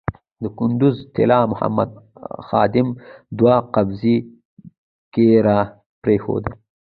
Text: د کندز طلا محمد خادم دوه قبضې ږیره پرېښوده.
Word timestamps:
د 0.41 0.43
کندز 0.57 0.95
طلا 1.15 1.39
محمد 1.51 1.91
خادم 2.47 2.87
دوه 3.39 3.55
قبضې 3.75 4.15
ږیره 5.13 5.59
پرېښوده. 6.03 6.51